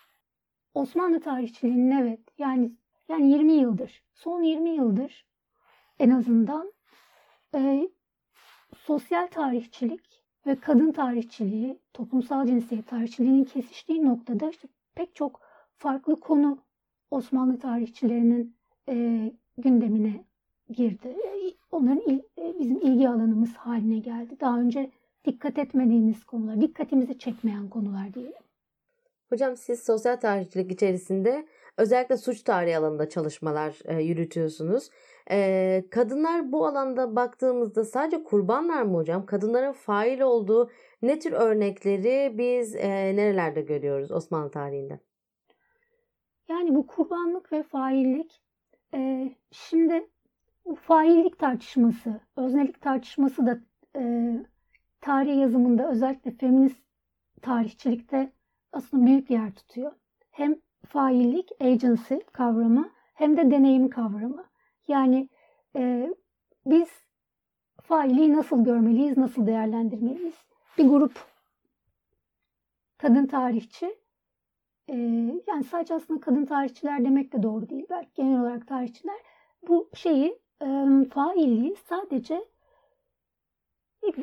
[0.74, 2.72] Osmanlı tarihçiliğinin evet yani
[3.10, 5.26] yani 20 yıldır, son 20 yıldır
[6.00, 6.74] en azından
[7.56, 7.90] e,
[8.78, 15.42] sosyal tarihçilik ve kadın tarihçiliği, toplumsal cinsiyet tarihçiliğinin kesiştiği noktada işte pek çok
[15.78, 16.58] farklı konu
[17.12, 18.58] Osmanlı tarihçilerinin
[18.90, 20.26] e, gündemine
[20.70, 21.16] girdi.
[21.72, 22.22] Onların il,
[22.60, 24.40] bizim ilgi alanımız haline geldi.
[24.40, 24.92] Daha önce
[25.26, 28.51] dikkat etmediğimiz konular, dikkatimizi çekmeyen konular diyelim.
[29.32, 34.90] Hocam siz sosyal tarihçilik içerisinde özellikle suç tarihi alanında çalışmalar e, yürütüyorsunuz.
[35.32, 39.26] E, kadınlar bu alanda baktığımızda sadece kurbanlar mı hocam?
[39.26, 45.00] Kadınların fail olduğu ne tür örnekleri biz e, nerelerde görüyoruz Osmanlı tarihinde?
[46.50, 48.42] Yani bu kurbanlık ve faillik
[48.94, 50.10] e, şimdi
[50.66, 53.60] bu faillik tartışması, öznelik tartışması da
[53.98, 54.34] e,
[55.02, 56.84] tarih yazımında özellikle feminist
[57.42, 58.32] tarihçilikte
[58.74, 59.92] aslında büyük yer tutuyor.
[60.32, 60.56] Hem
[60.88, 64.46] faillik, agency kavramı hem de deneyim kavramı.
[64.88, 65.30] Yani
[65.76, 66.14] e,
[66.66, 66.90] biz
[67.82, 70.36] failliği nasıl görmeliyiz, nasıl değerlendirmeliyiz?
[70.78, 71.26] Bir grup
[72.98, 73.96] kadın tarihçi,
[74.88, 74.96] e,
[75.48, 77.86] yani sadece aslında kadın tarihçiler demek de doğru değil.
[77.90, 79.18] Belki genel olarak tarihçiler
[79.68, 80.66] bu şeyi, e,
[81.14, 82.46] failliği sadece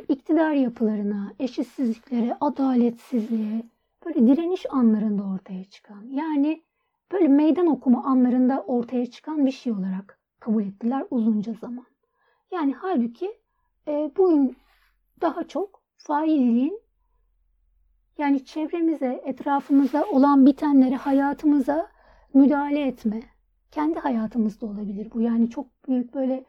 [0.09, 3.63] iktidar yapılarına, eşitsizliklere, adaletsizliğe,
[4.07, 6.63] böyle direniş anlarında ortaya çıkan, yani
[7.13, 11.87] böyle meydan okuma anlarında ortaya çıkan bir şey olarak kabul ettiler uzunca zaman.
[12.53, 13.33] Yani halbuki
[13.89, 14.57] e, bugün
[15.21, 16.81] daha çok failliğin
[18.19, 21.91] yani çevremize, etrafımıza olan bitenlere, hayatımıza
[22.35, 23.23] müdahale etme.
[23.71, 25.21] Kendi hayatımızda olabilir bu.
[25.21, 26.45] Yani çok büyük böyle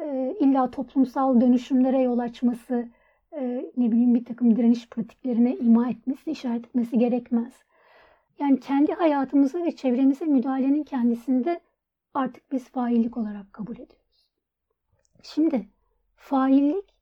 [0.00, 2.88] e, illa toplumsal dönüşümlere yol açması,
[3.32, 7.52] e, ne bileyim bir takım direniş pratiklerine ima etmesi, işaret etmesi gerekmez.
[8.38, 11.60] Yani kendi hayatımıza ve çevremize müdahalenin kendisinde
[12.14, 14.30] artık biz faillik olarak kabul ediyoruz.
[15.22, 15.68] Şimdi
[16.16, 16.94] faillik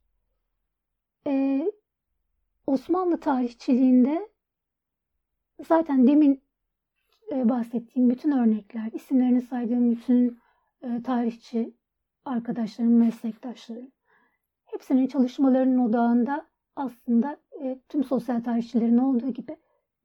[1.27, 1.67] e,
[2.67, 4.29] Osmanlı tarihçiliğinde
[5.67, 6.43] zaten demin
[7.33, 10.41] e, bahsettiğim bütün örnekler, isimlerini saydığım bütün
[10.83, 11.75] e, tarihçi
[12.25, 13.96] arkadaşlarım, meslektaşlarım
[14.77, 19.57] hepsinin çalışmalarının odağında aslında e, tüm sosyal tarihçilerin olduğu gibi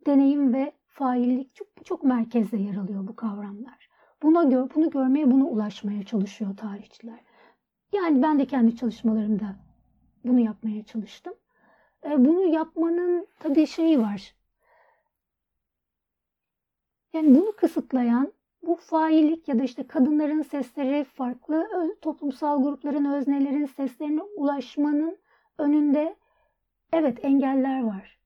[0.05, 3.89] deneyim ve faillik çok, çok merkezde yer alıyor bu kavramlar.
[4.23, 7.19] Buna gör, bunu görmeye, bunu ulaşmaya çalışıyor tarihçiler.
[7.93, 9.55] Yani ben de kendi çalışmalarımda
[10.25, 11.33] bunu yapmaya çalıştım.
[12.05, 14.35] E, bunu yapmanın tabii şeyi var.
[17.13, 21.67] Yani bunu kısıtlayan bu faillik ya da işte kadınların sesleri farklı
[22.01, 25.17] toplumsal grupların, öznelerin seslerine ulaşmanın
[25.57, 26.15] önünde
[26.93, 28.19] evet engeller var.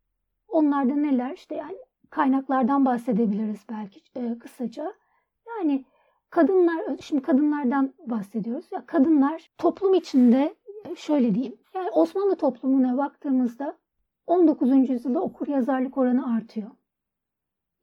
[0.48, 1.32] Onlarda neler?
[1.32, 1.78] İşte yani
[2.10, 4.94] kaynaklardan bahsedebiliriz belki e, kısaca.
[5.48, 5.86] Yani
[6.30, 8.66] kadınlar, şimdi kadınlardan bahsediyoruz.
[8.72, 11.58] Ya kadınlar toplum içinde e, şöyle diyeyim.
[11.74, 13.78] Yani Osmanlı toplumuna baktığımızda
[14.28, 14.90] 19.
[14.90, 16.72] yüzyılda okur yazarlık oranı artıyor.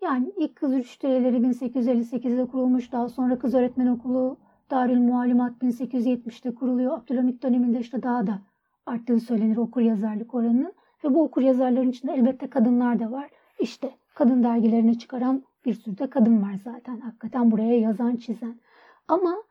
[0.02, 2.92] Yani ilk kız rüştiyeleri 1858'de kurulmuş.
[2.92, 4.36] Daha sonra kız öğretmen okulu
[4.70, 6.98] Darül Muallimat 1870'de kuruluyor.
[6.98, 8.42] Abdülhamit döneminde işte daha da
[8.86, 10.72] arttığı söylenir okur yazarlık oranının.
[11.04, 13.30] Ve bu okur yazarların içinde elbette kadınlar da var.
[13.60, 17.00] İşte kadın dergilerini çıkaran bir sürü de kadın var zaten.
[17.00, 18.60] Hakikaten buraya yazan, çizen.
[19.08, 19.42] Ama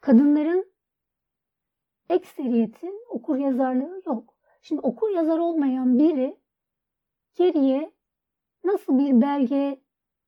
[0.00, 0.66] kadınların
[2.08, 4.34] ekseriyeti okur yazarlığı yok.
[4.62, 6.36] Şimdi okur yazar olmayan biri
[7.34, 7.92] geriye
[8.64, 9.83] nasıl bir belge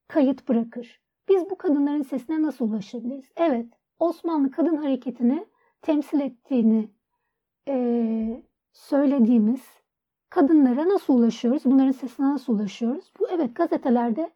[0.09, 1.01] kayıt bırakır?
[1.29, 3.33] Biz bu kadınların sesine nasıl ulaşabiliriz?
[3.37, 3.67] Evet,
[3.99, 5.47] Osmanlı kadın hareketini
[5.83, 6.91] temsil ettiğini
[7.69, 8.43] e,
[8.73, 9.63] söylediğimiz
[10.31, 11.65] kadınlara nasıl ulaşıyoruz?
[11.65, 13.13] Bunların sesine nasıl ulaşıyoruz?
[13.21, 14.31] Bu evet gazetelerde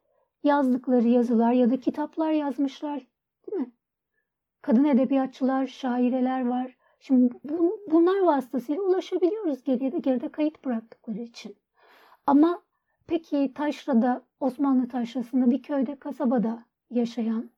[0.44, 3.06] yazdıkları yazılar ya da kitaplar yazmışlar
[3.46, 3.72] değil mi?
[4.62, 6.76] Kadın edebiyatçılar, şaireler var.
[7.00, 11.56] Şimdi bu, bunlar vasıtasıyla ulaşabiliyoruz geriye de geride kayıt bıraktıkları için.
[12.26, 12.62] Ama
[13.10, 17.50] peki Taşra'da, Osmanlı Taşra'sında bir köyde, kasabada yaşayan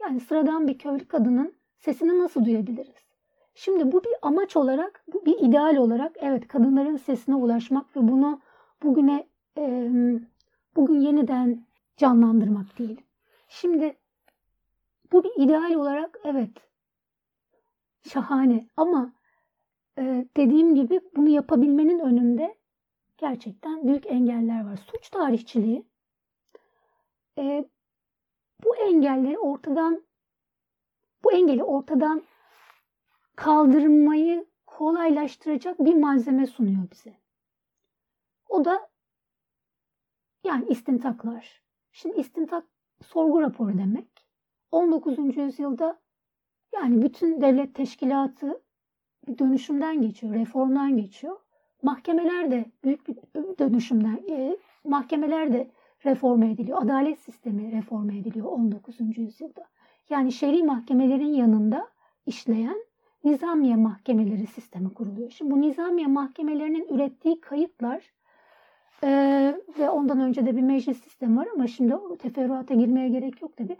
[0.00, 3.06] yani sıradan bir köylü kadının sesini nasıl duyabiliriz?
[3.54, 8.40] Şimdi bu bir amaç olarak, bu bir ideal olarak evet kadınların sesine ulaşmak ve bunu
[8.82, 9.26] bugüne
[9.58, 9.90] e,
[10.76, 11.66] bugün yeniden
[11.96, 13.00] canlandırmak değil.
[13.48, 13.96] Şimdi
[15.12, 16.50] bu bir ideal olarak evet
[18.08, 19.12] şahane ama
[19.98, 22.54] e, dediğim gibi bunu yapabilmenin önünde
[23.18, 24.76] gerçekten büyük engeller var.
[24.76, 25.86] Suç tarihçiliği
[27.38, 27.68] e,
[28.64, 30.06] bu engelleri ortadan
[31.24, 32.22] bu engeli ortadan
[33.36, 37.16] kaldırmayı kolaylaştıracak bir malzeme sunuyor bize.
[38.48, 38.90] O da
[40.44, 41.62] yani istintaklar.
[41.92, 42.64] Şimdi istintak
[43.02, 44.26] sorgu raporu demek.
[44.72, 45.36] 19.
[45.36, 46.00] yüzyılda
[46.74, 48.62] yani bütün devlet teşkilatı
[49.28, 51.45] bir dönüşümden geçiyor, reformdan geçiyor.
[51.86, 53.16] Mahkemeler de büyük bir
[53.58, 55.70] dönüşümden, e, mahkemeler de
[56.04, 56.82] reforme ediliyor.
[56.82, 59.18] Adalet sistemi reforme ediliyor 19.
[59.18, 59.64] yüzyılda.
[60.10, 61.88] Yani şer'i mahkemelerin yanında
[62.26, 62.76] işleyen
[63.24, 65.30] nizamiye mahkemeleri sistemi kuruluyor.
[65.30, 68.12] Şimdi bu nizamiye mahkemelerinin ürettiği kayıtlar
[69.04, 69.08] e,
[69.78, 73.56] ve ondan önce de bir meclis sistemi var ama şimdi o teferruata girmeye gerek yok
[73.56, 73.76] tabi.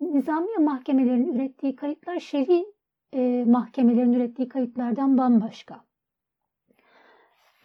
[0.00, 2.66] Nizamiye mahkemelerinin ürettiği kayıtlar şer'i
[3.12, 5.85] e, mahkemelerin ürettiği kayıtlardan bambaşka.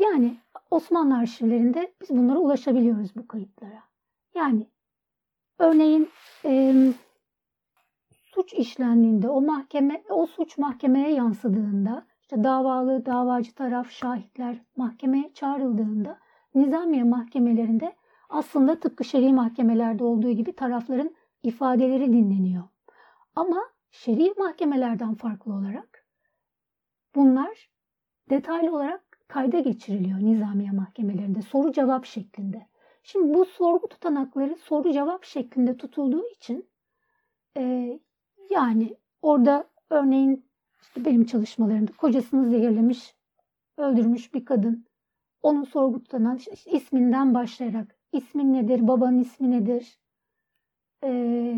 [0.01, 0.37] Yani
[0.71, 3.83] Osmanlı arşivlerinde biz bunlara ulaşabiliyoruz bu kayıtlara.
[4.35, 4.67] Yani
[5.59, 6.09] örneğin
[6.45, 6.75] e,
[8.11, 16.19] suç işlendiğinde o mahkeme o suç mahkemeye yansıdığında işte davalı davacı taraf şahitler mahkemeye çağrıldığında
[16.55, 17.95] nizamiye mahkemelerinde
[18.29, 22.63] aslında tıpkı şer'i mahkemelerde olduğu gibi tarafların ifadeleri dinleniyor.
[23.35, 26.05] Ama şer'i mahkemelerden farklı olarak
[27.15, 27.69] bunlar
[28.29, 32.67] detaylı olarak kayda geçiriliyor nizamiye mahkemelerinde soru cevap şeklinde.
[33.03, 36.69] Şimdi bu sorgu tutanakları soru cevap şeklinde tutulduğu için
[37.57, 37.99] e,
[38.49, 40.45] yani orada örneğin
[40.81, 43.15] işte benim çalışmalarımda kocasını zehirlemiş,
[43.77, 44.85] öldürmüş bir kadın.
[45.41, 49.99] Onun sorgu tutanak işte isminden başlayarak ismin nedir, babanın ismi nedir,
[51.03, 51.11] e,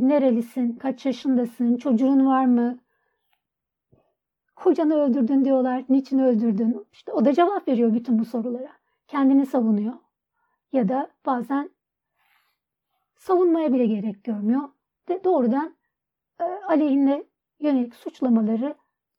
[0.08, 2.80] nerelisin, kaç yaşındasın, çocuğun var mı,
[4.64, 6.86] kocanı öldürdün diyorlar, niçin öldürdün?
[6.94, 8.72] İşte o da cevap veriyor bütün bu sorulara.
[9.08, 9.94] Kendini savunuyor.
[10.72, 11.70] Ya da bazen
[13.16, 14.62] savunmaya bile gerek görmüyor.
[15.08, 15.76] De doğrudan
[16.40, 17.24] e, aleyhine
[17.60, 18.76] yönelik suçlamaları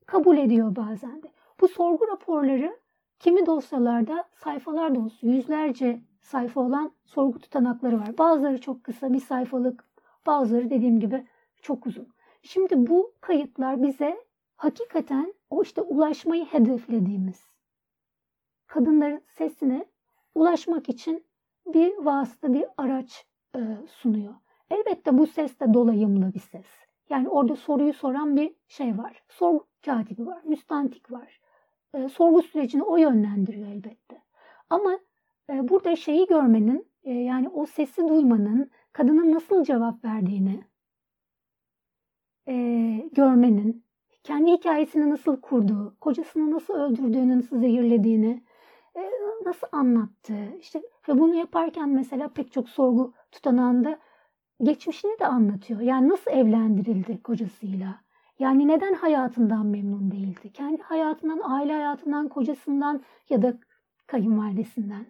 [0.07, 1.33] kabul ediyor bazen de.
[1.61, 2.77] Bu sorgu raporları
[3.19, 8.19] kimi dosyalarda sayfalar dolusu yüzlerce sayfa olan sorgu tutanakları var.
[8.19, 9.85] Bazıları çok kısa bir sayfalık,
[10.27, 11.27] bazıları dediğim gibi
[11.63, 12.09] çok uzun.
[12.43, 14.24] Şimdi bu kayıtlar bize
[14.57, 17.45] hakikaten o işte ulaşmayı hedeflediğimiz
[18.67, 19.87] kadınların sesine
[20.35, 21.27] ulaşmak için
[21.67, 23.27] bir vasıta, bir araç
[23.57, 24.35] e, sunuyor.
[24.71, 26.67] Elbette bu ses de dolayımlı bir ses.
[27.11, 29.23] Yani orada soruyu soran bir şey var.
[29.29, 31.41] Sorgu katibi var, müstantik var.
[31.95, 34.23] E, sorgu sürecini o yönlendiriyor elbette.
[34.71, 34.99] Ama
[35.51, 40.65] e, burada şeyi görmenin, e, yani o sesi duymanın, kadının nasıl cevap verdiğini
[42.49, 42.55] e,
[43.13, 43.84] görmenin,
[44.25, 48.43] kendi hikayesini nasıl kurduğu, kocasını nasıl öldürdüğünü, nasıl zehirlediğini,
[48.97, 49.11] e,
[49.45, 50.35] nasıl anlattı.
[50.61, 53.99] İşte ve bunu yaparken mesela pek çok sorgu tutanağında
[54.63, 55.81] geçmişini de anlatıyor.
[55.81, 58.01] Yani nasıl evlendirildi kocasıyla?
[58.39, 60.53] Yani neden hayatından memnun değildi?
[60.53, 63.55] Kendi hayatından, aile hayatından, kocasından ya da
[64.07, 65.07] kayınvalidesinden.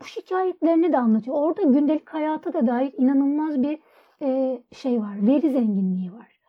[0.00, 1.36] Bu şikayetlerini de anlatıyor.
[1.36, 3.78] Orada gündelik hayata da dair inanılmaz bir
[4.22, 5.26] e, şey var.
[5.26, 6.39] Veri zenginliği var.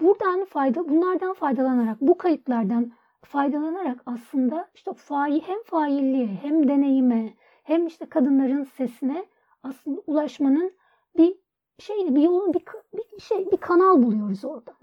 [0.00, 2.92] Buradan fayda, bunlardan faydalanarak, bu kayıtlardan
[3.22, 9.26] faydalanarak aslında işte fail, hem failliğe hem deneyime hem işte kadınların sesine
[9.62, 10.72] aslında ulaşmanın
[11.16, 11.36] bir
[11.78, 14.74] şeyini, bir yolun, bir, bir şey, bir kanal buluyoruz orada.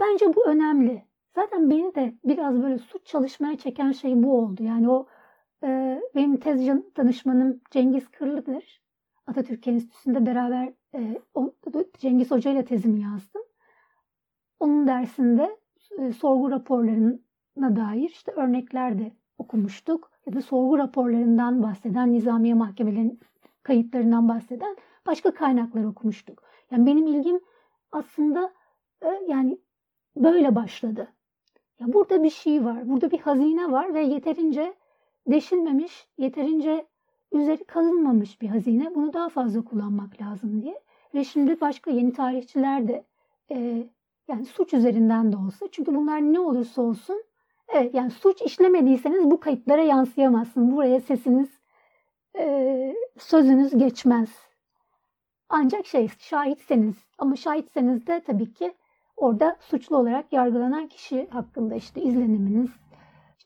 [0.00, 1.02] Bence bu önemli.
[1.34, 4.62] Zaten beni de biraz böyle suç çalışmaya çeken şey bu oldu.
[4.62, 5.06] Yani o
[5.62, 8.85] e, benim tez danışmanım Cengiz Kırlı'dır.
[9.26, 11.20] Atatürk Enstitüsü'nde beraber e,
[11.98, 13.42] Cengiz Hoca ile tezimi yazdım.
[14.60, 15.56] Onun dersinde
[15.98, 20.10] e, sorgu raporlarına dair işte örnekler de okumuştuk.
[20.26, 23.20] Ya da sorgu raporlarından bahseden, nizamiye mahkemelerinin
[23.62, 26.42] kayıtlarından bahseden başka kaynaklar okumuştuk.
[26.70, 27.40] Yani benim ilgim
[27.92, 28.52] aslında
[29.02, 29.58] e, yani
[30.16, 31.12] böyle başladı.
[31.80, 34.74] Ya burada bir şey var, burada bir hazine var ve yeterince
[35.26, 36.86] deşilmemiş, yeterince
[37.32, 38.94] üzeri kazınmamış bir hazine.
[38.94, 40.80] Bunu daha fazla kullanmak lazım diye.
[41.14, 43.04] Ve şimdi başka yeni tarihçiler de
[43.50, 43.86] e,
[44.28, 45.66] yani suç üzerinden de olsa.
[45.72, 47.22] Çünkü bunlar ne olursa olsun
[47.68, 50.76] evet yani suç işlemediyseniz bu kayıtlara yansıyamazsınız.
[50.76, 51.60] Buraya sesiniz,
[52.38, 54.30] e, sözünüz geçmez.
[55.48, 58.74] Ancak şey şahitseniz ama şahitseniz de tabii ki
[59.16, 62.70] orada suçlu olarak yargılanan kişi hakkında işte izleniminiz,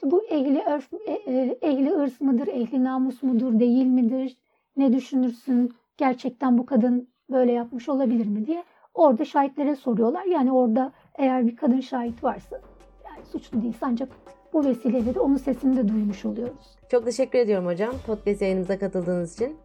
[0.00, 4.36] işte bu ehli örf, e, e, ehli ırs mıdır, ehli namus mudur, değil midir,
[4.76, 10.24] ne düşünürsün, gerçekten bu kadın böyle yapmış olabilir mi diye orada şahitlere soruyorlar.
[10.24, 12.60] Yani orada eğer bir kadın şahit varsa
[13.04, 14.08] yani suçlu değilse ancak
[14.52, 16.78] bu vesileyle de onun sesini de duymuş oluyoruz.
[16.90, 19.56] Çok teşekkür ediyorum hocam podcast yayınımıza katıldığınız için.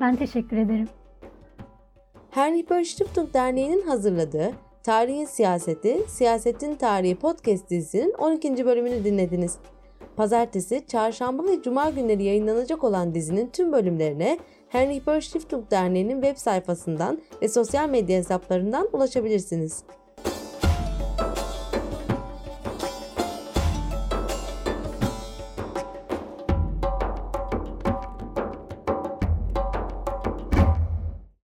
[0.00, 0.88] Ben teşekkür ederim.
[2.30, 4.50] Heinrich Böll Stiftung Derneği'nin hazırladığı
[4.88, 8.64] Tarihin Siyaseti, Siyasetin Tarihi podcast dizisinin 12.
[8.66, 9.58] bölümünü dinlediniz.
[10.16, 16.36] Pazartesi, çarşamba ve cuma günleri yayınlanacak olan dizinin tüm bölümlerine Heinrich Böll Stiftung Derneği'nin web
[16.36, 19.82] sayfasından ve sosyal medya hesaplarından ulaşabilirsiniz.